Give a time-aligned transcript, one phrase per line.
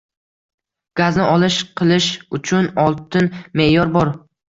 [1.01, 2.09] Gazni olish qilish
[2.41, 4.17] uchun oltin meʼyor bor